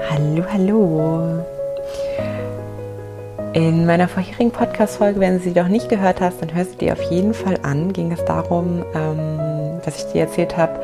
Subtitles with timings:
[0.00, 1.44] Hallo, hallo.
[3.52, 6.92] In meiner vorherigen Podcast-Folge, wenn du sie doch nicht gehört hast, dann hörst du dir
[6.92, 7.92] auf jeden Fall an.
[7.92, 10.78] Ging es darum, ähm, dass ich dir erzählt habe,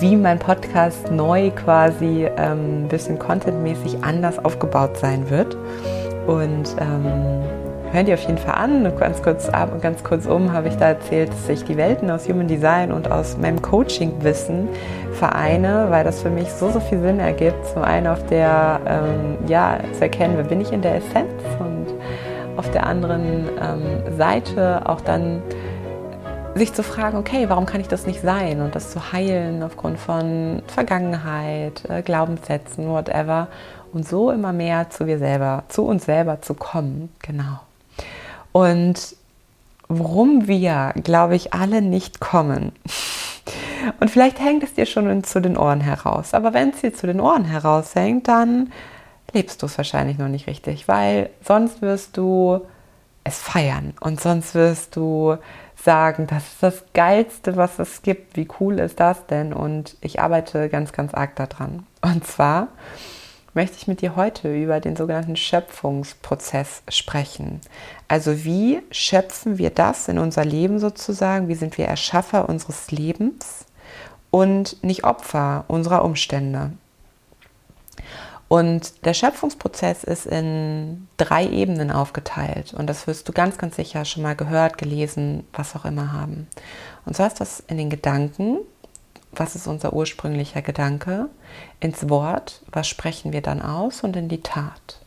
[0.00, 5.56] wie mein Podcast neu quasi ähm, ein bisschen contentmäßig anders aufgebaut sein wird.
[6.26, 7.42] Und ähm,
[7.94, 8.92] hör dir auf jeden Fall an.
[8.98, 12.10] Ganz kurz ab und ganz kurz um habe ich da erzählt, dass ich die Welten
[12.10, 14.68] aus Human Design und aus meinem Coaching-Wissen
[15.12, 17.64] vereine, weil das für mich so, so viel Sinn ergibt.
[17.68, 21.30] Zum einen auf der, ähm, ja, zu erkennen, wer bin ich in der Essenz
[21.60, 21.86] und
[22.56, 25.40] auf der anderen ähm, Seite auch dann
[26.56, 30.00] sich zu fragen, okay, warum kann ich das nicht sein und das zu heilen aufgrund
[30.00, 33.46] von Vergangenheit, äh, Glaubenssätzen, whatever
[33.92, 37.60] und so immer mehr zu wir selber, zu uns selber zu kommen, genau.
[38.54, 39.16] Und
[39.88, 42.70] worum wir, glaube ich, alle nicht kommen.
[43.98, 46.34] Und vielleicht hängt es dir schon zu den Ohren heraus.
[46.34, 48.72] Aber wenn es dir zu den Ohren heraushängt, dann
[49.32, 52.60] lebst du es wahrscheinlich noch nicht richtig, weil sonst wirst du
[53.24, 55.36] es feiern und sonst wirst du
[55.74, 58.36] sagen, das ist das Geilste, was es gibt.
[58.36, 59.52] Wie cool ist das denn?
[59.52, 61.86] Und ich arbeite ganz, ganz arg daran.
[62.02, 62.68] Und zwar
[63.54, 67.60] möchte ich mit dir heute über den sogenannten Schöpfungsprozess sprechen.
[68.08, 71.48] Also wie schöpfen wir das in unser Leben sozusagen?
[71.48, 73.64] Wie sind wir Erschaffer unseres Lebens
[74.30, 76.72] und nicht Opfer unserer Umstände?
[78.48, 82.74] Und der Schöpfungsprozess ist in drei Ebenen aufgeteilt.
[82.74, 86.46] Und das wirst du ganz, ganz sicher schon mal gehört, gelesen, was auch immer haben.
[87.06, 88.58] Und zwar ist das in den Gedanken,
[89.38, 91.28] was ist unser ursprünglicher Gedanke,
[91.80, 95.00] ins Wort, was sprechen wir dann aus und in die Tat.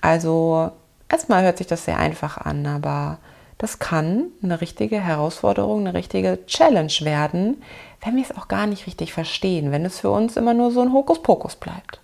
[0.00, 0.72] Also
[1.08, 3.18] erstmal hört sich das sehr einfach an, aber
[3.58, 7.62] das kann eine richtige Herausforderung, eine richtige Challenge werden,
[8.04, 10.80] wenn wir es auch gar nicht richtig verstehen, wenn es für uns immer nur so
[10.80, 12.00] ein Hokuspokus bleibt.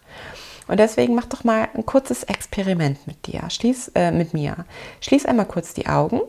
[0.68, 4.66] Und deswegen mach doch mal ein kurzes Experiment mit dir, schließ äh, mit mir.
[5.00, 6.20] Schließ einmal kurz die Augen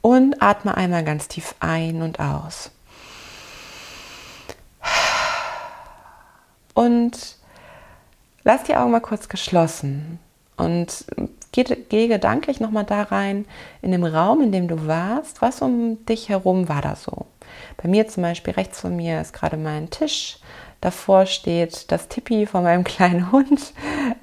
[0.00, 2.70] und atme einmal ganz tief ein und aus.
[6.74, 7.36] Und
[8.42, 10.18] lass die Augen mal kurz geschlossen
[10.56, 11.06] und
[11.52, 13.46] geh, geh gedanklich nochmal da rein,
[13.82, 17.26] in dem Raum, in dem du warst, was um dich herum war da so.
[17.82, 20.38] Bei mir zum Beispiel rechts von mir ist gerade mein Tisch,
[20.80, 23.72] davor steht das Tippi von meinem kleinen Hund,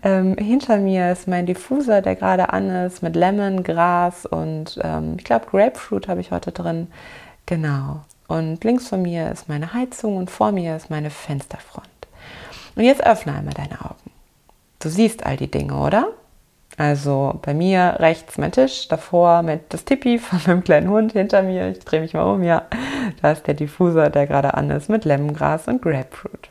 [0.04, 5.16] ähm, hinter mir ist mein Diffuser, der gerade an ist, mit Lemon, Gras und ähm,
[5.18, 6.88] ich glaube Grapefruit habe ich heute drin.
[7.46, 8.02] Genau.
[8.28, 11.91] Und links von mir ist meine Heizung und vor mir ist meine Fensterfront.
[12.76, 14.12] Und jetzt öffne einmal deine Augen.
[14.80, 16.10] Du siehst all die Dinge, oder?
[16.78, 21.44] Also bei mir rechts mein Tisch, davor mit das Tippi von meinem kleinen Hund hinter
[21.44, 21.70] mir.
[21.70, 22.64] Ich drehe mich mal um, ja.
[23.22, 26.50] Da ist der Diffuser, der gerade an ist, mit Lemongras und Grapefruit.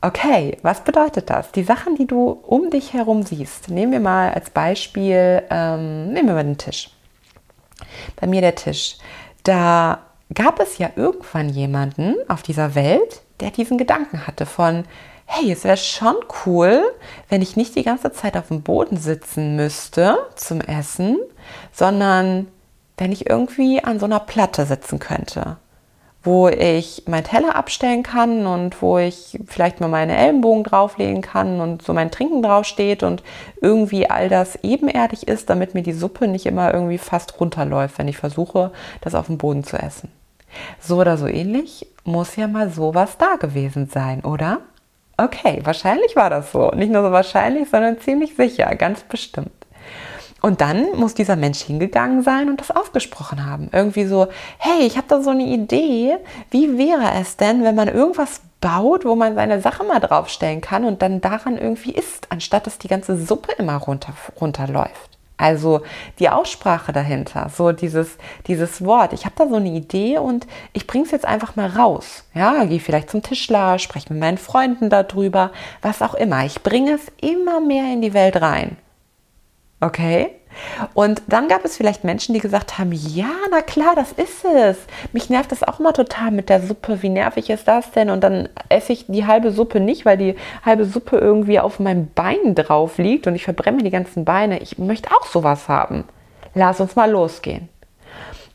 [0.00, 1.52] Okay, was bedeutet das?
[1.52, 3.68] Die Sachen, die du um dich herum siehst.
[3.68, 6.90] Nehmen wir mal als Beispiel, ähm, nehmen wir mal den Tisch.
[8.16, 8.96] Bei mir der Tisch.
[9.44, 10.00] Da
[10.34, 14.84] gab es ja irgendwann jemanden auf dieser Welt, der diesen Gedanken hatte von,
[15.26, 16.16] hey, es wäre schon
[16.46, 16.82] cool,
[17.28, 21.18] wenn ich nicht die ganze Zeit auf dem Boden sitzen müsste zum Essen,
[21.72, 22.48] sondern
[22.98, 25.56] wenn ich irgendwie an so einer Platte sitzen könnte,
[26.22, 31.60] wo ich mein Teller abstellen kann und wo ich vielleicht mal meine Ellenbogen drauflegen kann
[31.60, 33.22] und so mein Trinken draufsteht und
[33.60, 38.08] irgendwie all das ebenerdig ist, damit mir die Suppe nicht immer irgendwie fast runterläuft, wenn
[38.08, 38.70] ich versuche,
[39.00, 40.10] das auf dem Boden zu essen.
[40.80, 44.60] So oder so ähnlich muss ja mal sowas da gewesen sein, oder?
[45.16, 46.70] Okay, wahrscheinlich war das so.
[46.70, 49.52] Nicht nur so wahrscheinlich, sondern ziemlich sicher, ganz bestimmt.
[50.40, 53.70] Und dann muss dieser Mensch hingegangen sein und das aufgesprochen haben.
[53.72, 54.26] Irgendwie so,
[54.58, 56.16] hey, ich habe da so eine Idee.
[56.50, 60.84] Wie wäre es denn, wenn man irgendwas baut, wo man seine Sache mal draufstellen kann
[60.84, 65.18] und dann daran irgendwie isst, anstatt dass die ganze Suppe immer runter, runterläuft?
[65.42, 65.80] Also
[66.20, 68.16] die Aussprache dahinter, so dieses,
[68.46, 69.12] dieses Wort.
[69.12, 72.24] Ich habe da so eine Idee und ich bringe es jetzt einfach mal raus.
[72.32, 76.44] Ja, gehe vielleicht zum Tischler, spreche mit meinen Freunden darüber, was auch immer.
[76.44, 78.76] Ich bringe es immer mehr in die Welt rein.
[79.80, 80.30] Okay?
[80.94, 84.78] Und dann gab es vielleicht Menschen, die gesagt haben, ja, na klar, das ist es.
[85.12, 87.02] Mich nervt das auch immer total mit der Suppe.
[87.02, 88.10] Wie nervig ist das denn?
[88.10, 92.08] Und dann esse ich die halbe Suppe nicht, weil die halbe Suppe irgendwie auf meinem
[92.14, 94.60] Bein drauf liegt und ich verbrenne die ganzen Beine.
[94.60, 96.04] Ich möchte auch sowas haben.
[96.54, 97.68] Lass uns mal losgehen.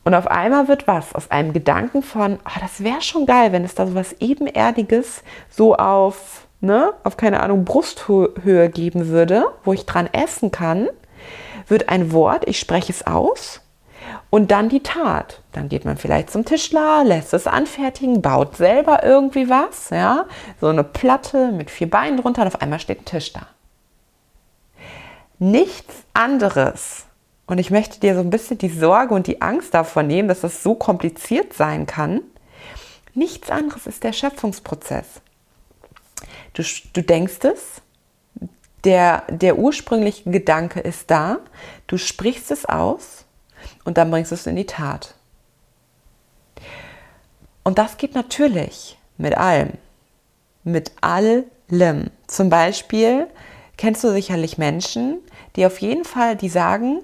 [0.04, 3.64] Und auf einmal wird was aus einem Gedanken von, oh, das wäre schon geil, wenn
[3.64, 9.72] es da so was Ebenerdiges so auf, ne, auf keine Ahnung, Brusthöhe geben würde, wo
[9.74, 10.88] ich dran essen kann
[11.70, 13.60] wird ein Wort, ich spreche es aus
[14.30, 15.42] Und dann die Tat.
[15.52, 20.26] Dann geht man vielleicht zum Tischler, lässt es anfertigen, baut selber irgendwie was, ja,
[20.60, 23.46] so eine Platte mit vier Beinen drunter und auf einmal steht ein Tisch da.
[25.38, 27.06] Nichts anderes.
[27.46, 30.42] Und ich möchte dir so ein bisschen die Sorge und die Angst davon nehmen, dass
[30.42, 32.20] das so kompliziert sein kann.
[33.14, 35.22] Nichts anderes ist der Schöpfungsprozess.
[36.52, 36.62] Du,
[36.92, 37.80] du denkst es,
[38.84, 41.38] der, der ursprüngliche Gedanke ist da,
[41.86, 43.24] du sprichst es aus
[43.84, 45.14] und dann bringst du es in die Tat.
[47.64, 49.72] Und das geht natürlich mit allem.
[50.64, 51.44] Mit allem.
[52.26, 53.26] Zum Beispiel
[53.76, 55.18] kennst du sicherlich Menschen,
[55.56, 57.02] die auf jeden Fall, die sagen,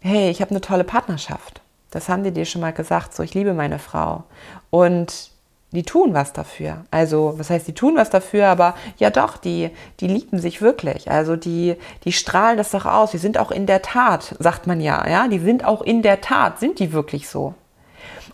[0.00, 1.62] hey, ich habe eine tolle Partnerschaft.
[1.90, 4.24] Das haben die dir schon mal gesagt, so ich liebe meine Frau.
[4.70, 5.30] Und
[5.72, 6.84] die tun was dafür.
[6.90, 9.70] Also, was heißt, die tun was dafür, aber ja doch, die,
[10.00, 11.10] die lieben sich wirklich.
[11.10, 13.10] Also die, die strahlen das doch aus.
[13.10, 16.20] Die sind auch in der Tat, sagt man ja, ja, die sind auch in der
[16.20, 17.54] Tat, sind die wirklich so.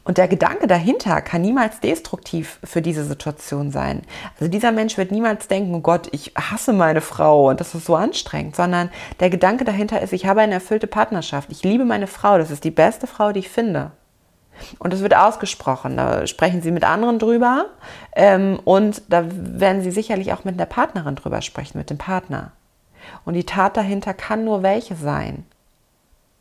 [0.05, 4.03] Und der Gedanke dahinter kann niemals destruktiv für diese Situation sein.
[4.35, 7.87] Also dieser Mensch wird niemals denken, oh Gott, ich hasse meine Frau und das ist
[7.87, 8.91] so anstrengend, sondern
[9.21, 11.53] der Gedanke dahinter ist, ich habe eine erfüllte Partnerschaft.
[11.53, 12.37] Ich liebe meine Frau.
[12.37, 13.93] Das ist die beste Frau, die ich finde.
[14.79, 15.97] Und das wird ausgesprochen.
[15.97, 17.67] Da sprechen sie mit anderen drüber.
[18.15, 22.53] Ähm, und da werden sie sicherlich auch mit der Partnerin drüber sprechen, mit dem Partner.
[23.25, 25.45] Und die Tat dahinter kann nur welche sein.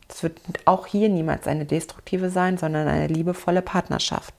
[0.10, 4.34] Es wird auch hier niemals eine destruktive sein, sondern eine liebevolle Partnerschaft.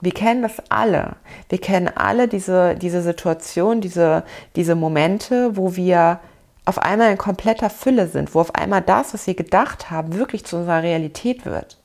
[0.00, 1.16] Wir kennen das alle.
[1.48, 4.24] Wir kennen alle diese, diese Situation, diese,
[4.56, 6.20] diese Momente, wo wir
[6.64, 10.44] auf einmal in kompletter Fülle sind, wo auf einmal das, was wir gedacht haben, wirklich
[10.44, 11.79] zu unserer Realität wird.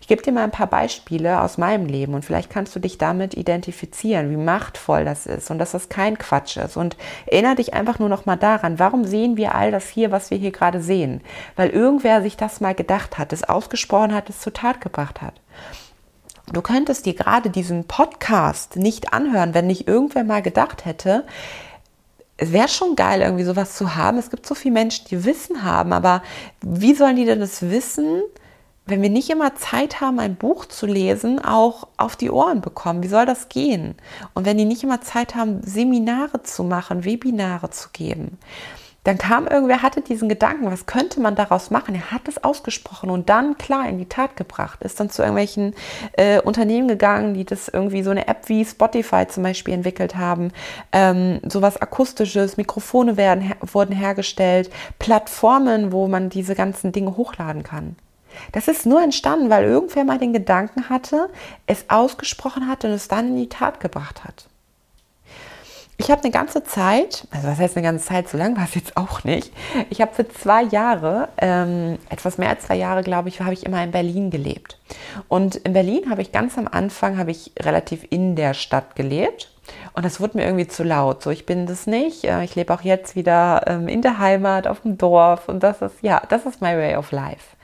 [0.00, 2.98] Ich gebe dir mal ein paar Beispiele aus meinem Leben und vielleicht kannst du dich
[2.98, 6.76] damit identifizieren, wie machtvoll das ist und dass das kein Quatsch ist.
[6.76, 6.96] Und
[7.26, 10.38] erinnere dich einfach nur noch mal daran, warum sehen wir all das hier, was wir
[10.38, 11.20] hier gerade sehen?
[11.56, 15.34] Weil irgendwer sich das mal gedacht hat, es ausgesprochen hat, es zur Tat gebracht hat.
[16.52, 21.24] Du könntest dir gerade diesen Podcast nicht anhören, wenn nicht irgendwer mal gedacht hätte,
[22.36, 24.18] es wäre schon geil, irgendwie sowas zu haben.
[24.18, 26.22] Es gibt so viele Menschen, die Wissen haben, aber
[26.60, 28.22] wie sollen die denn das Wissen
[28.86, 33.02] wenn wir nicht immer Zeit haben, ein Buch zu lesen, auch auf die Ohren bekommen?
[33.02, 33.96] Wie soll das gehen?
[34.32, 38.38] Und wenn die nicht immer Zeit haben, Seminare zu machen, Webinare zu geben,
[39.06, 41.94] dann kam irgendwer, hatte diesen Gedanken, was könnte man daraus machen?
[41.94, 45.74] Er hat es ausgesprochen und dann klar in die Tat gebracht, ist dann zu irgendwelchen
[46.14, 50.50] äh, Unternehmen gegangen, die das irgendwie so eine App wie Spotify zum Beispiel entwickelt haben,
[50.90, 57.62] ähm, sowas akustisches, Mikrofone werden, her wurden hergestellt, Plattformen, wo man diese ganzen Dinge hochladen
[57.62, 57.94] kann.
[58.52, 61.28] Das ist nur entstanden, weil irgendwer mal den Gedanken hatte,
[61.66, 64.46] es ausgesprochen hat und es dann in die Tat gebracht hat.
[65.98, 68.74] Ich habe eine ganze Zeit, also was heißt eine ganze Zeit, so lange war es
[68.74, 69.50] jetzt auch nicht.
[69.88, 73.64] Ich habe für zwei Jahre, ähm, etwas mehr als zwei Jahre, glaube ich, habe ich
[73.64, 74.78] immer in Berlin gelebt.
[75.28, 79.50] Und in Berlin habe ich ganz am Anfang, habe ich relativ in der Stadt gelebt.
[79.94, 81.22] Und das wurde mir irgendwie zu laut.
[81.22, 82.24] So, ich bin das nicht.
[82.24, 85.48] Äh, ich lebe auch jetzt wieder ähm, in der Heimat, auf dem Dorf.
[85.48, 87.55] Und das ist, ja, das ist my way of life.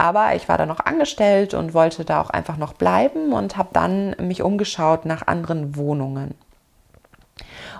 [0.00, 3.68] Aber ich war da noch angestellt und wollte da auch einfach noch bleiben und habe
[3.74, 6.32] dann mich umgeschaut nach anderen Wohnungen.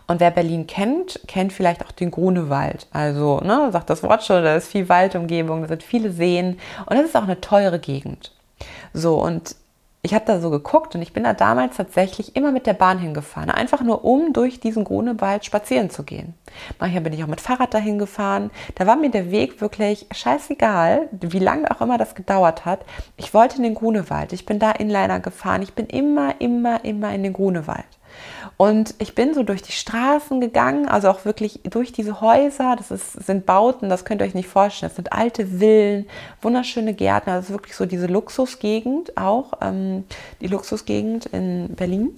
[0.06, 2.88] Und wer Berlin kennt, kennt vielleicht auch den Grunewald.
[2.92, 6.98] Also, ne, sagt das Wort schon, da ist viel Waldumgebung, da sind viele Seen und
[6.98, 8.32] das ist auch eine teure Gegend.
[8.92, 9.56] So, und
[10.02, 12.98] ich habe da so geguckt und ich bin da damals tatsächlich immer mit der Bahn
[12.98, 16.34] hingefahren, einfach nur um durch diesen Grunewald spazieren zu gehen.
[16.78, 18.50] Manchmal bin ich auch mit Fahrrad dahin gefahren.
[18.76, 22.80] Da war mir der Weg wirklich scheißegal, wie lange auch immer das gedauert hat.
[23.18, 24.32] Ich wollte in den Grunewald.
[24.32, 25.60] Ich bin da Inliner gefahren.
[25.62, 27.84] Ich bin immer, immer, immer in den Grunewald.
[28.60, 32.76] Und ich bin so durch die Straßen gegangen, also auch wirklich durch diese Häuser.
[32.76, 34.90] Das ist, sind Bauten, das könnt ihr euch nicht vorstellen.
[34.90, 36.06] Das sind alte Villen,
[36.42, 37.30] wunderschöne Gärten.
[37.30, 40.04] Also wirklich so diese Luxusgegend auch, ähm,
[40.42, 42.10] die Luxusgegend in Berlin.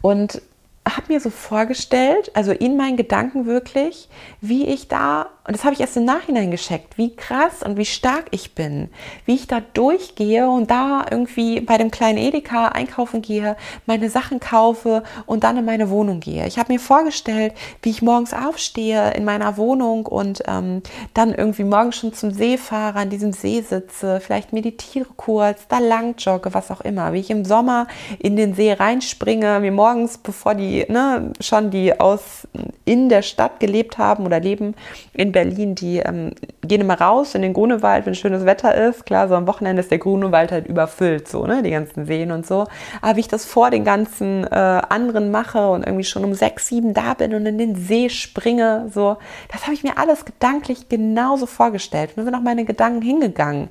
[0.00, 0.42] Und
[0.84, 4.08] habe mir so vorgestellt, also in meinen Gedanken wirklich,
[4.40, 7.84] wie ich da, und das habe ich erst im Nachhinein gescheckt, wie krass und wie
[7.84, 8.88] stark ich bin,
[9.26, 14.40] wie ich da durchgehe und da irgendwie bei dem kleinen Edeka einkaufen gehe, meine Sachen
[14.40, 16.46] kaufe und dann in meine Wohnung gehe.
[16.46, 20.82] Ich habe mir vorgestellt, wie ich morgens aufstehe in meiner Wohnung und ähm,
[21.12, 25.78] dann irgendwie morgens schon zum See fahre, an diesem See sitze, vielleicht meditiere kurz, da
[25.78, 27.86] lang jogge, was auch immer, wie ich im Sommer
[28.18, 32.48] in den See reinspringe, mir morgens, bevor die ne, schon die aus
[32.86, 34.74] in der Stadt gelebt haben oder leben
[35.12, 36.30] in Berlin, die ähm,
[36.62, 39.04] gehen immer raus in den Grunewald, wenn schönes Wetter ist.
[39.04, 42.46] Klar, so am Wochenende ist der Grunewald halt überfüllt, so, ne, die ganzen Seen und
[42.46, 42.66] so.
[43.02, 46.68] Aber wie ich das vor den ganzen äh, anderen mache und irgendwie schon um sechs,
[46.68, 49.18] sieben da bin und in den See springe, so,
[49.52, 52.12] das habe ich mir alles gedanklich genauso vorgestellt.
[52.16, 53.68] Da sind auch meine Gedanken hingegangen.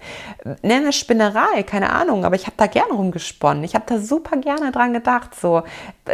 [0.61, 3.63] Nenne Spinnerei, keine Ahnung, aber ich habe da gerne rumgesponnen.
[3.63, 5.63] Ich habe da super gerne dran gedacht, so.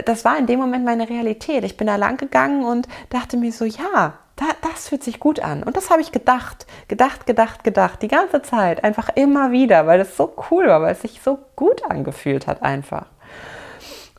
[0.06, 1.64] Das war in dem Moment meine Realität.
[1.64, 5.42] Ich bin da lang gegangen und dachte mir so, ja, da, das fühlt sich gut
[5.42, 5.64] an.
[5.64, 10.00] Und das habe ich gedacht, gedacht, gedacht, gedacht, die ganze Zeit, einfach immer wieder, weil
[10.00, 13.08] das so cool war, weil es sich so gut angefühlt hat einfach.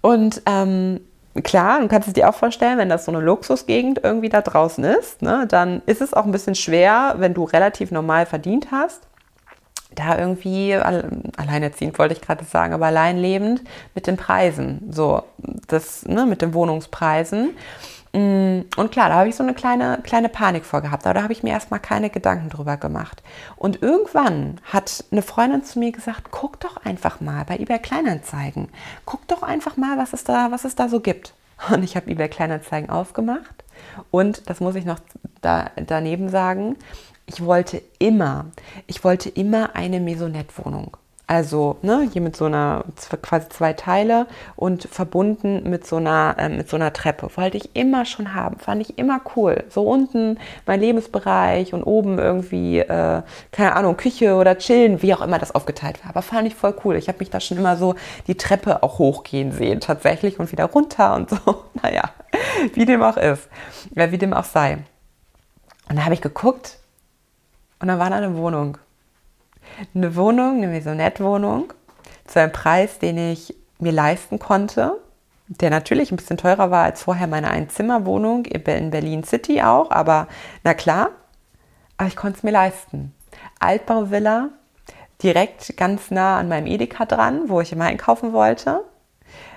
[0.03, 1.01] Und ähm,
[1.43, 4.85] klar, du kannst es dir auch vorstellen, wenn das so eine Luxusgegend irgendwie da draußen
[4.85, 9.01] ist, ne, dann ist es auch ein bisschen schwer, wenn du relativ normal verdient hast,
[9.95, 13.63] da irgendwie alleinerziehend wollte ich gerade sagen, aber alleinlebend
[13.95, 15.23] mit den Preisen, so
[15.67, 17.57] das ne, mit den Wohnungspreisen.
[18.13, 21.33] Mm, und klar, da habe ich so eine kleine, kleine Panik vorgehabt, aber da habe
[21.33, 23.23] ich mir erstmal keine Gedanken drüber gemacht.
[23.57, 28.69] Und irgendwann hat eine Freundin zu mir gesagt, guck doch einfach mal bei eBay Kleinanzeigen.
[29.05, 31.35] Guck doch einfach mal, was es da, was es da so gibt.
[31.73, 33.65] Und ich habe eBay Kleinanzeigen aufgemacht.
[34.11, 34.99] Und das muss ich noch
[35.41, 36.77] da, daneben sagen,
[37.27, 38.47] ich wollte immer,
[38.89, 40.97] ich wollte immer eine Maisonette-Wohnung.
[41.31, 42.85] Also ne, hier mit so einer
[43.23, 47.31] quasi zwei Teile und verbunden mit so einer äh, mit so einer Treppe.
[47.37, 49.63] Wollte ich immer schon haben, fand ich immer cool.
[49.69, 53.23] So unten mein Lebensbereich und oben irgendwie äh,
[53.53, 56.11] keine Ahnung Küche oder Chillen, wie auch immer das aufgeteilt war.
[56.11, 56.97] Aber fand ich voll cool.
[56.97, 57.95] Ich habe mich da schon immer so
[58.27, 61.37] die Treppe auch hochgehen sehen tatsächlich und wieder runter und so.
[61.81, 62.11] Naja,
[62.75, 63.49] wie dem auch ist,
[63.95, 64.79] äh, wie dem auch sei.
[65.89, 66.81] Und da habe ich geguckt
[67.79, 68.79] und dann war da eine Wohnung
[69.95, 71.73] eine Wohnung, eine Maisonette-Wohnung,
[72.27, 75.01] zu einem Preis, den ich mir leisten konnte,
[75.49, 80.29] der natürlich ein bisschen teurer war als vorher meine Einzimmerwohnung in Berlin City auch, aber
[80.63, 81.11] na klar,
[81.97, 83.15] aber ich konnte es mir leisten.
[83.59, 84.51] Altbauvilla,
[85.23, 88.85] direkt ganz nah an meinem Edeka dran, wo ich immer einkaufen wollte.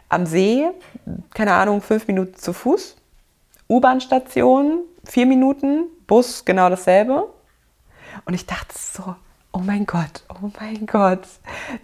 [0.09, 0.67] Am See,
[1.33, 2.95] keine Ahnung, fünf Minuten zu Fuß.
[3.69, 7.29] U-Bahn-Station, vier Minuten, Bus genau dasselbe.
[8.25, 9.15] Und ich dachte so,
[9.55, 11.21] oh mein Gott, oh mein Gott,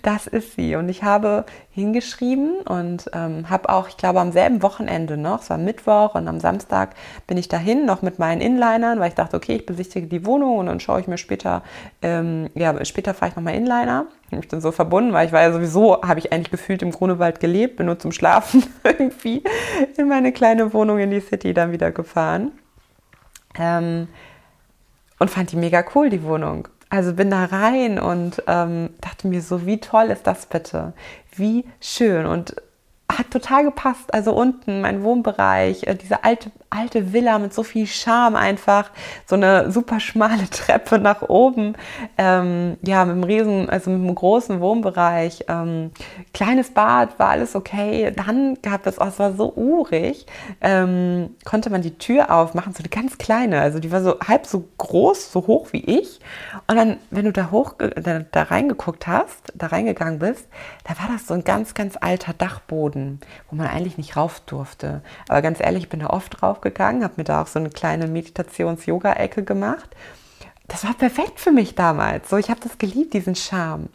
[0.01, 0.75] das ist sie.
[0.75, 5.51] Und ich habe hingeschrieben und ähm, habe auch, ich glaube, am selben Wochenende noch, es
[5.51, 6.95] war Mittwoch und am Samstag
[7.27, 10.57] bin ich dahin, noch mit meinen Inlinern, weil ich dachte, okay, ich besichtige die Wohnung
[10.57, 11.61] und dann schaue ich mir später,
[12.01, 14.07] ähm, ja, später fahre ich nochmal Inliner.
[14.31, 16.91] Ich bin dann so verbunden, weil ich war ja sowieso, habe ich eigentlich gefühlt im
[16.91, 19.43] Grunewald gelebt, bin nur zum Schlafen irgendwie
[19.95, 22.51] in meine kleine Wohnung in die City dann wieder gefahren.
[23.59, 24.07] Ähm,
[25.19, 26.67] und fand die mega cool, die Wohnung.
[26.89, 30.93] Also bin da rein und ähm, dachte mir so, wie toll ist das bitte?
[31.35, 32.25] Wie schön.
[32.25, 32.55] Und
[33.09, 34.13] hat total gepasst.
[34.13, 38.91] Also unten mein Wohnbereich, äh, diese alte, alte Villa mit so viel Charme einfach,
[39.25, 41.73] so eine super schmale Treppe nach oben,
[42.17, 45.91] ähm, ja, mit einem riesen, also mit einem großen Wohnbereich, ähm,
[46.33, 48.11] kleines Bad, war alles okay.
[48.15, 50.27] Dann gab es, oh, es war so urig,
[50.61, 54.45] ähm, konnte man die Tür aufmachen, so eine ganz kleine, also die war so halb
[54.45, 56.19] so groß, so hoch wie ich.
[56.67, 60.47] Und dann, wenn du da hoch, da, da reingeguckt hast, da reingegangen bist,
[60.83, 64.41] da war das so ein ganz, ganz alter Dachboden Boden, wo man eigentlich nicht rauf
[64.41, 65.01] durfte.
[65.27, 68.07] Aber ganz ehrlich, ich bin da oft draufgegangen, habe mir da auch so eine kleine
[68.07, 69.89] Meditations-Yoga-Ecke gemacht.
[70.67, 72.29] Das war perfekt für mich damals.
[72.29, 73.89] So, ich habe das geliebt, diesen Charme.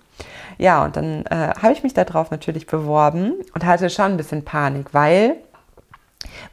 [0.58, 4.44] Ja, und dann äh, habe ich mich darauf natürlich beworben und hatte schon ein bisschen
[4.44, 5.37] Panik, weil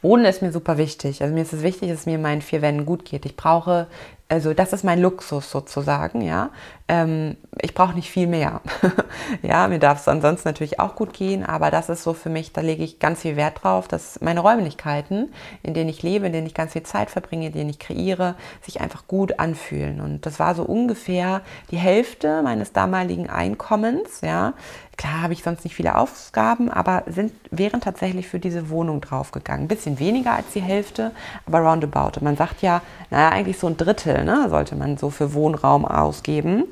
[0.00, 1.22] Wohnen ist mir super wichtig.
[1.22, 3.24] Also mir ist es wichtig, dass es mir in meinen vier Wänden gut geht.
[3.24, 3.86] Ich brauche
[4.32, 6.48] also das ist mein Luxus sozusagen, ja.
[6.92, 8.60] Ähm, ich brauche nicht viel mehr.
[9.42, 12.52] ja, mir darf es ansonsten natürlich auch gut gehen, aber das ist so für mich,
[12.52, 15.32] da lege ich ganz viel Wert drauf, dass meine Räumlichkeiten,
[15.62, 18.34] in denen ich lebe, in denen ich ganz viel Zeit verbringe, in denen ich kreiere,
[18.60, 20.02] sich einfach gut anfühlen.
[20.02, 24.52] Und das war so ungefähr die Hälfte meines damaligen Einkommens, ja.
[24.98, 29.64] Klar habe ich sonst nicht viele Aufgaben, aber sind, wären tatsächlich für diese Wohnung draufgegangen.
[29.64, 31.12] Ein bisschen weniger als die Hälfte,
[31.46, 32.18] aber roundabout.
[32.18, 35.86] Und man sagt ja, naja, eigentlich so ein Drittel ne, sollte man so für Wohnraum
[35.86, 36.64] ausgeben.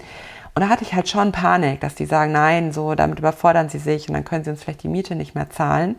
[0.54, 3.78] Und da hatte ich halt schon Panik, dass die sagen, nein, so damit überfordern sie
[3.78, 5.96] sich und dann können sie uns vielleicht die Miete nicht mehr zahlen.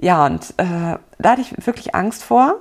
[0.00, 2.60] Ja, und äh, da hatte ich wirklich Angst vor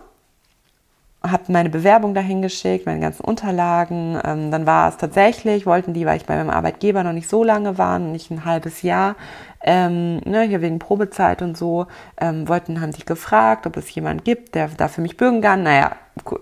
[1.32, 4.20] habe meine Bewerbung dahin geschickt, meine ganzen Unterlagen.
[4.24, 7.44] Ähm, dann war es tatsächlich, wollten die, weil ich bei meinem Arbeitgeber noch nicht so
[7.44, 9.16] lange war, nicht ein halbes Jahr,
[9.62, 11.88] ähm, ne, hier wegen Probezeit und so,
[12.20, 15.64] ähm, wollten, haben sich gefragt, ob es jemand gibt, der da für mich bürgen kann.
[15.64, 15.92] Naja,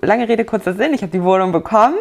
[0.01, 1.95] lange Rede, kurzer Sinn, ich habe die Wohnung bekommen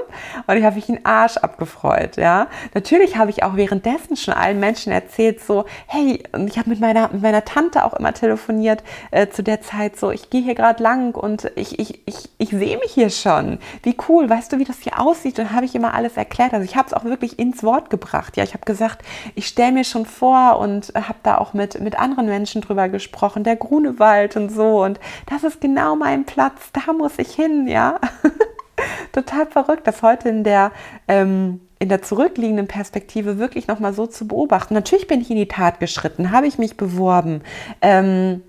[0.46, 2.46] und ich habe mich einen Arsch abgefreut, ja.
[2.74, 6.80] Natürlich habe ich auch währenddessen schon allen Menschen erzählt, so, hey, und ich habe mit
[6.80, 10.54] meiner, mit meiner Tante auch immer telefoniert äh, zu der Zeit, so, ich gehe hier
[10.54, 13.58] gerade lang und ich, ich, ich, ich sehe mich hier schon.
[13.82, 15.38] Wie cool, weißt du, wie das hier aussieht?
[15.38, 16.52] Und habe ich immer alles erklärt.
[16.52, 18.36] Also ich habe es auch wirklich ins Wort gebracht.
[18.36, 19.04] Ja, ich habe gesagt,
[19.34, 23.44] ich stelle mir schon vor und habe da auch mit, mit anderen Menschen drüber gesprochen,
[23.44, 24.82] der Grunewald und so.
[24.84, 28.00] Und das ist genau mein Platz, da muss ich hin ja.
[29.12, 30.72] Total verrückt, das heute in der,
[31.06, 34.74] ähm, in der zurückliegenden Perspektive wirklich nochmal so zu beobachten.
[34.74, 37.42] Natürlich bin ich in die Tat geschritten, habe ich mich beworben.
[37.80, 38.42] Ähm,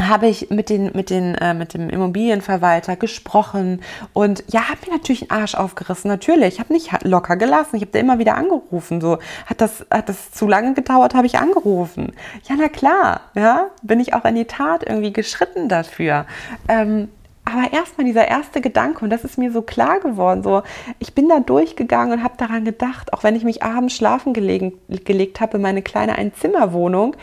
[0.00, 4.96] habe ich mit, den, mit, den, äh, mit dem Immobilienverwalter gesprochen und ja, habe mir
[4.96, 6.08] natürlich einen Arsch aufgerissen.
[6.08, 7.76] Natürlich, ich habe nicht locker gelassen.
[7.76, 9.00] Ich habe da immer wieder angerufen.
[9.00, 12.12] So hat das, hat das zu lange gedauert, habe ich angerufen.
[12.48, 16.26] Ja, na klar, ja, bin ich auch in die Tat irgendwie geschritten dafür.
[16.68, 17.08] Ähm,
[17.44, 20.62] aber erstmal dieser erste Gedanke, und das ist mir so klar geworden, so,
[20.98, 24.74] ich bin da durchgegangen und habe daran gedacht, auch wenn ich mich abends schlafen gelegen,
[24.88, 27.16] gelegt habe in meine kleine Einzimmerwohnung,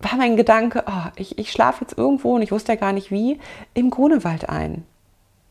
[0.00, 3.10] war mein Gedanke, oh, ich, ich schlafe jetzt irgendwo und ich wusste ja gar nicht
[3.10, 3.38] wie,
[3.74, 4.84] im Grunewald ein.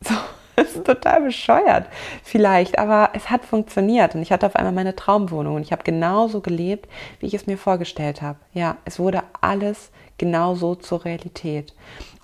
[0.00, 0.14] So,
[0.56, 1.86] das ist total bescheuert
[2.22, 5.82] vielleicht, aber es hat funktioniert und ich hatte auf einmal meine Traumwohnung und ich habe
[5.82, 6.88] genauso gelebt,
[7.20, 8.38] wie ich es mir vorgestellt habe.
[8.52, 11.74] Ja, es wurde alles genauso zur Realität.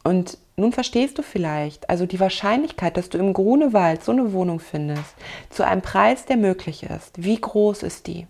[0.04, 4.60] Und nun verstehst du vielleicht, also die Wahrscheinlichkeit, dass du im Grunewald so eine Wohnung
[4.60, 5.14] findest,
[5.50, 7.22] zu einem Preis, der möglich ist.
[7.22, 8.26] Wie groß ist die?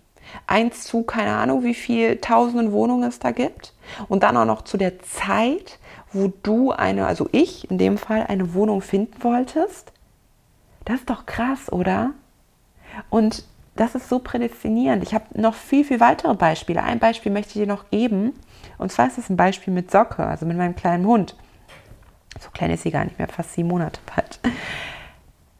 [0.47, 3.73] Eins zu, keine Ahnung, wie viel tausenden Wohnungen es da gibt.
[4.07, 5.79] Und dann auch noch zu der Zeit,
[6.11, 9.91] wo du eine, also ich in dem Fall, eine Wohnung finden wolltest.
[10.85, 12.11] Das ist doch krass, oder?
[13.09, 15.03] Und das ist so prädestinierend.
[15.03, 16.83] Ich habe noch viel, viel weitere Beispiele.
[16.83, 18.33] Ein Beispiel möchte ich dir noch geben.
[18.77, 21.35] Und zwar ist es ein Beispiel mit Socke, also mit meinem kleinen Hund
[22.43, 24.39] so klein ist sie gar nicht mehr, fast sieben Monate bald.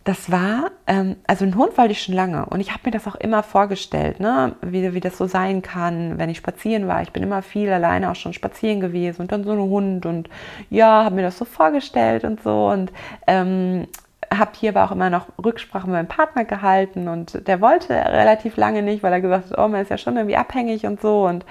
[0.05, 3.07] Das war, ähm, also einen Hund wollte ich schon lange und ich habe mir das
[3.07, 4.53] auch immer vorgestellt, ne?
[4.61, 7.01] wie, wie das so sein kann, wenn ich spazieren war.
[7.01, 10.29] Ich bin immer viel alleine auch schon spazieren gewesen und dann so ein Hund und
[10.69, 12.91] ja, habe mir das so vorgestellt und so und
[13.27, 13.87] ähm,
[14.37, 18.57] habe hier aber auch immer noch Rücksprache mit meinem Partner gehalten und der wollte relativ
[18.57, 21.25] lange nicht, weil er gesagt hat, oh, man ist ja schon irgendwie abhängig und so.
[21.25, 21.45] Und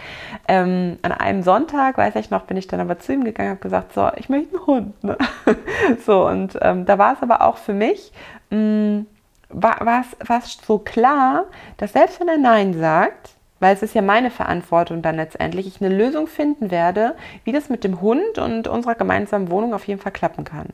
[0.49, 3.57] ähm, an einem Sonntag, weiß ich noch, bin ich dann aber zu ihm gegangen und
[3.57, 5.05] habe gesagt, so, ich möchte einen Hund.
[5.05, 5.17] Ne?
[6.07, 8.13] so, und ähm, da war es aber auch für mich,
[8.51, 9.07] mh, mm,
[9.55, 11.45] war es so klar,
[11.77, 15.81] dass selbst wenn er Nein sagt, weil es ist ja meine Verantwortung dann letztendlich, ich
[15.81, 17.15] eine Lösung finden werde,
[17.45, 20.67] wie das mit dem Hund und unserer gemeinsamen Wohnung auf jeden Fall klappen kann.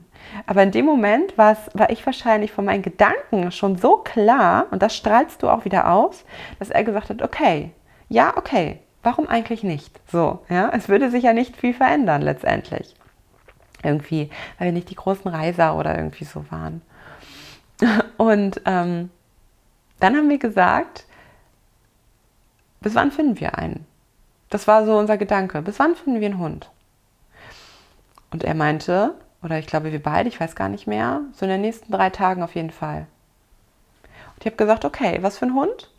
[0.47, 1.55] Aber in dem Moment war,
[1.89, 6.25] ich wahrscheinlich von meinen Gedanken schon so klar, und das strahlst du auch wieder aus,
[6.57, 7.69] dass er gesagt hat, okay,
[8.07, 9.99] ja, okay, warum eigentlich nicht?
[10.11, 12.95] So, ja, es würde sich ja nicht viel verändern letztendlich.
[13.83, 16.81] Irgendwie, weil wir nicht die großen Reiser oder irgendwie so waren.
[18.17, 19.11] Und ähm,
[19.99, 21.05] dann haben wir gesagt,
[22.81, 23.85] bis wann finden wir einen?
[24.49, 25.61] Das war so unser Gedanke.
[25.61, 26.71] Bis wann finden wir einen Hund?
[28.31, 31.51] Und er meinte, oder ich glaube wir beide, ich weiß gar nicht mehr, so in
[31.51, 33.07] den nächsten drei Tagen auf jeden Fall.
[34.35, 35.89] Und ich habe gesagt, okay, was für ein Hund?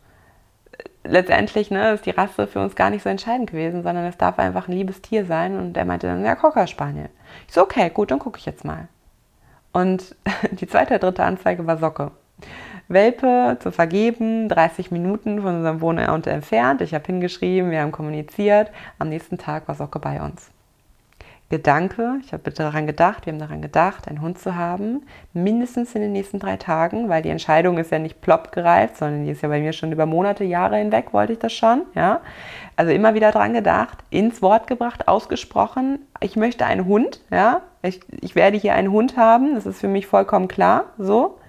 [1.02, 4.38] Letztendlich ne, ist die Rasse für uns gar nicht so entscheidend gewesen, sondern es darf
[4.38, 5.58] einfach ein liebes Tier sein.
[5.58, 7.08] Und er meinte dann, ja, Cocker Spaniel.
[7.48, 8.88] Ich so, okay, gut, dann gucke ich jetzt mal.
[9.72, 10.14] Und
[10.50, 12.12] die zweite, dritte Anzeige war Socke.
[12.90, 16.80] Welpe zu vergeben, 30 Minuten von unserem Wohnort entfernt.
[16.80, 18.72] Ich habe hingeschrieben, wir haben kommuniziert.
[18.98, 20.50] Am nächsten Tag war Socke bei uns.
[21.50, 25.96] Gedanke, ich habe bitte daran gedacht, wir haben daran gedacht, einen Hund zu haben, mindestens
[25.96, 29.32] in den nächsten drei Tagen, weil die Entscheidung ist ja nicht plopp gereift, sondern die
[29.32, 32.20] ist ja bei mir schon über Monate, Jahre hinweg, wollte ich das schon, ja.
[32.76, 37.62] Also immer wieder daran gedacht, ins Wort gebracht, ausgesprochen, ich möchte einen Hund, ja.
[37.82, 41.39] Ich, ich werde hier einen Hund haben, das ist für mich vollkommen klar, so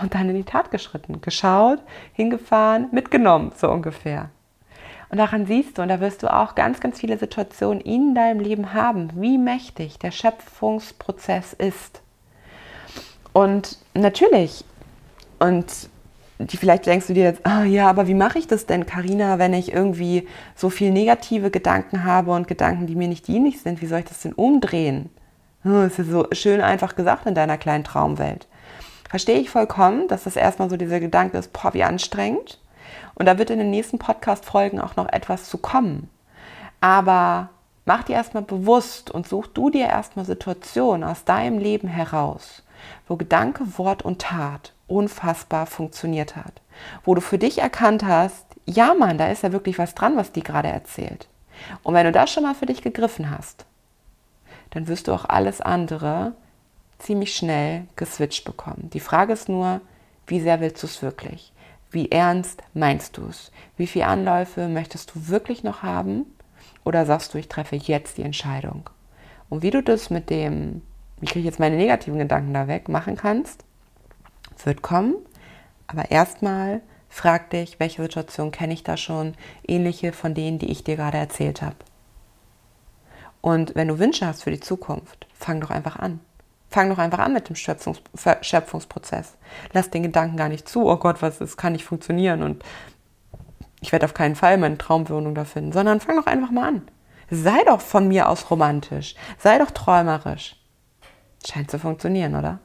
[0.00, 1.80] und dann in die Tat geschritten, geschaut,
[2.12, 4.30] hingefahren, mitgenommen, so ungefähr.
[5.10, 8.40] Und daran siehst du, und da wirst du auch ganz, ganz viele Situationen in deinem
[8.40, 12.02] Leben haben, wie mächtig der Schöpfungsprozess ist.
[13.32, 14.64] Und natürlich,
[15.38, 15.66] und
[16.38, 19.38] die, vielleicht denkst du dir jetzt, ah ja, aber wie mache ich das denn, Karina,
[19.38, 23.80] wenn ich irgendwie so viel negative Gedanken habe und Gedanken, die mir nicht dienlich sind,
[23.80, 25.10] wie soll ich das denn umdrehen?
[25.64, 28.46] Das ist so schön einfach gesagt in deiner kleinen Traumwelt.
[29.08, 32.58] Verstehe ich vollkommen, dass das erstmal so dieser Gedanke ist, boah, wie anstrengend.
[33.14, 36.10] Und da wird in den nächsten Podcast-Folgen auch noch etwas zu kommen.
[36.80, 37.48] Aber
[37.84, 42.62] mach dir erstmal bewusst und such du dir erstmal Situationen aus deinem Leben heraus,
[43.08, 46.60] wo Gedanke, Wort und Tat unfassbar funktioniert hat.
[47.04, 50.32] Wo du für dich erkannt hast, ja Mann, da ist ja wirklich was dran, was
[50.32, 51.28] die gerade erzählt.
[51.82, 53.64] Und wenn du das schon mal für dich gegriffen hast,
[54.70, 56.32] dann wirst du auch alles andere
[56.98, 58.90] ziemlich schnell geswitcht bekommen.
[58.92, 59.80] Die Frage ist nur,
[60.26, 61.52] wie sehr willst du es wirklich?
[61.90, 63.50] Wie ernst meinst du es?
[63.76, 66.26] Wie viele Anläufe möchtest du wirklich noch haben?
[66.84, 68.90] Oder sagst du, ich treffe jetzt die Entscheidung?
[69.48, 70.82] Und wie du das mit dem,
[71.20, 73.64] wie kriege ich jetzt meine negativen Gedanken da weg, machen kannst,
[74.64, 75.14] wird kommen.
[75.86, 79.34] Aber erstmal frag dich, welche Situation kenne ich da schon,
[79.66, 81.76] ähnliche von denen, die ich dir gerade erzählt habe.
[83.40, 86.20] Und wenn du Wünsche hast für die Zukunft, fang doch einfach an.
[86.70, 88.02] Fang doch einfach an mit dem Schöpfungs
[88.42, 89.36] Schöpfungsprozess.
[89.72, 92.62] Lass den Gedanken gar nicht zu, oh Gott, was ist, kann nicht funktionieren und
[93.80, 96.82] ich werde auf keinen Fall meine Traumwohnung da finden, sondern fang doch einfach mal an.
[97.30, 100.56] Sei doch von mir aus romantisch, sei doch träumerisch.
[101.46, 102.58] Scheint zu funktionieren, oder?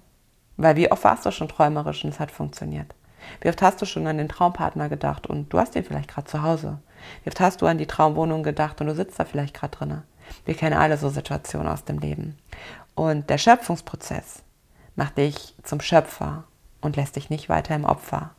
[0.57, 2.93] Weil wie oft warst du schon träumerisch und es hat funktioniert?
[3.41, 6.27] Wie oft hast du schon an den Traumpartner gedacht und du hast ihn vielleicht gerade
[6.27, 6.79] zu Hause?
[7.23, 10.03] Wie oft hast du an die Traumwohnung gedacht und du sitzt da vielleicht gerade drinne?
[10.45, 12.37] Wir kennen alle so Situationen aus dem Leben.
[12.95, 14.43] Und der Schöpfungsprozess
[14.95, 16.43] macht dich zum Schöpfer
[16.81, 18.31] und lässt dich nicht weiter im Opfer.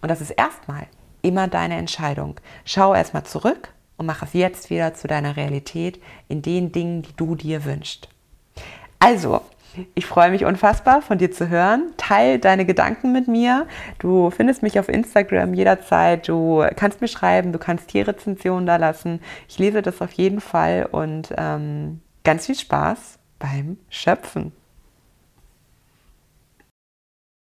[0.00, 0.86] Und das ist erstmal
[1.22, 2.36] immer deine Entscheidung.
[2.64, 7.14] Schau erstmal zurück und mach es jetzt wieder zu deiner Realität in den Dingen, die
[7.16, 8.08] du dir wünschst.
[8.98, 9.42] Also,
[9.94, 11.92] ich freue mich unfassbar, von dir zu hören.
[11.96, 13.66] Teil deine Gedanken mit mir.
[13.98, 16.26] Du findest mich auf Instagram jederzeit.
[16.26, 19.20] Du kannst mir schreiben, du kannst hier Rezensionen da lassen.
[19.48, 24.52] Ich lese das auf jeden Fall und ähm, ganz viel Spaß beim Schöpfen.